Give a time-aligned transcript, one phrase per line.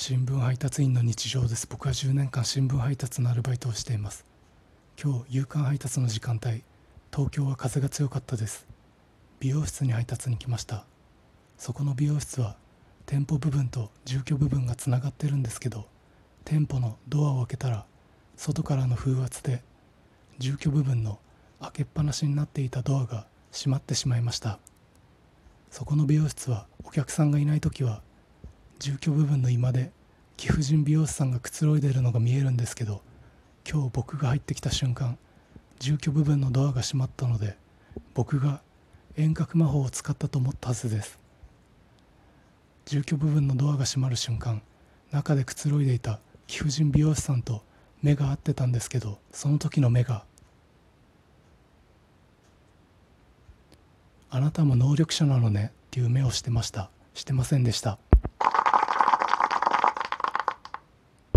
[0.00, 1.66] 新聞配達員の日常です。
[1.68, 4.24] 僕は10年間新聞配達のアルバイトをしています。
[4.96, 6.62] 今日夕刊配達の時間帯
[7.12, 8.64] 東京は風が強かったです。
[9.40, 10.84] 美容室に配達に来ました。
[11.56, 12.54] そこの美容室は
[13.06, 15.88] 店舗部分と住居部分がつながってるんですけど
[16.44, 17.84] 店舗のドアを開けたら
[18.36, 19.64] 外からの風圧で
[20.38, 21.18] 住居部分の
[21.60, 24.60] 開けっぱなしになっていたドアが閉まってしまいました。
[25.72, 28.00] そこの美容室はお客さんがいない時は
[28.78, 29.90] 住居部分の居間で
[30.36, 33.02] 貴婦人美容師さんがくつろいでいるのが見えるんですけど
[33.68, 35.18] 今日僕が入ってきた瞬間
[35.80, 37.56] 住居部分のドアが閉まったので
[38.14, 38.62] 僕が
[39.16, 41.18] 遠隔魔法を使ったと思ったはずです。
[42.86, 44.62] 住居部分のドアが閉まる瞬間
[45.10, 47.62] 中でくつろいでいた貴婦人美容師さんと
[48.00, 50.24] 目が合ってたんですけどその時の目が
[54.30, 56.90] あなたも能力者なのねっていう目をしてました。
[57.14, 57.98] してませんでした。